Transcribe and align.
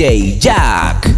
Jack. 0.00 1.09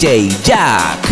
DJ 0.00 0.30
Jack. 0.42 1.09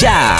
já! 0.00 0.37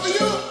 for 0.00 0.08
you. 0.08 0.49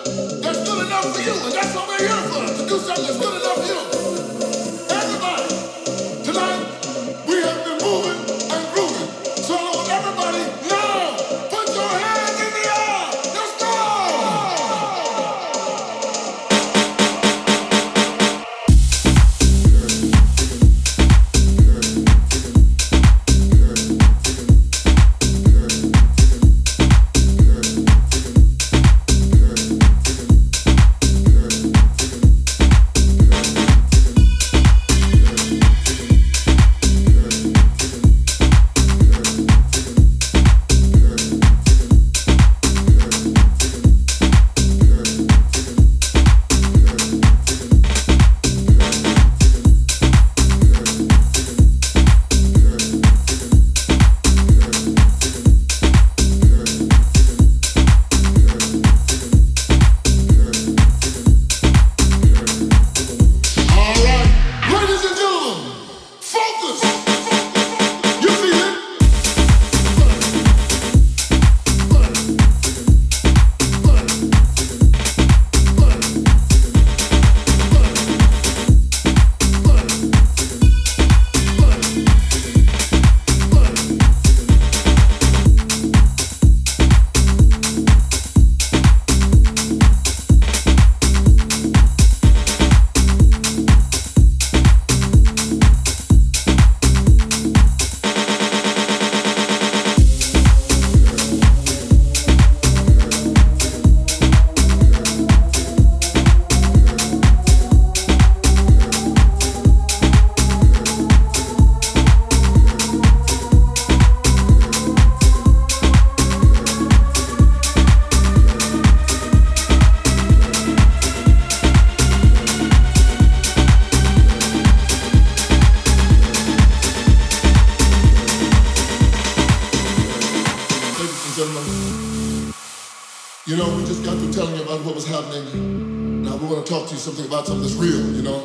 started 134.10 134.34
telling 134.34 134.56
you 134.56 134.64
about 134.64 134.84
what 134.86 134.96
was 134.96 135.06
happening. 135.06 136.24
Now 136.24 136.36
we 136.38 136.48
want 136.48 136.66
to 136.66 136.72
talk 136.72 136.88
to 136.88 136.96
you 136.96 137.00
something 137.00 137.26
about 137.26 137.46
something 137.46 137.62
that's 137.62 137.76
real, 137.76 138.02
you 138.16 138.24
know, 138.24 138.42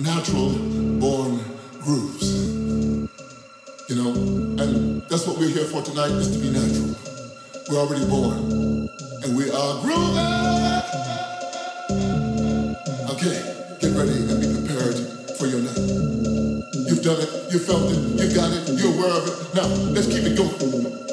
natural 0.00 0.56
born 0.96 1.38
grooves. 1.84 2.48
You 3.90 3.96
know, 3.96 4.12
and 4.56 5.02
that's 5.10 5.26
what 5.26 5.36
we're 5.38 5.50
here 5.50 5.66
for 5.66 5.82
tonight 5.82 6.12
is 6.12 6.32
to 6.32 6.38
be 6.38 6.48
natural. 6.48 6.96
We're 7.68 7.76
already 7.76 8.06
born, 8.08 8.88
and 9.20 9.36
we 9.36 9.50
are 9.50 9.82
grooving. 9.84 10.16
Okay, 13.12 13.36
get 13.84 13.92
ready 13.92 14.16
and 14.16 14.40
be 14.40 14.48
prepared 14.48 14.96
for 15.36 15.46
your 15.46 15.60
night. 15.60 15.76
You've 16.88 17.04
done 17.04 17.20
it, 17.20 17.52
you 17.52 17.58
felt 17.58 17.92
it, 17.92 18.00
you 18.16 18.34
got 18.34 18.48
it, 18.50 18.64
you're 18.80 18.94
aware 18.96 19.12
of 19.12 19.28
it. 19.28 19.54
Now 19.54 19.66
let's 19.92 20.06
keep 20.06 20.24
it 20.24 20.38
going. 20.38 21.05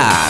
Pura. 0.00 0.29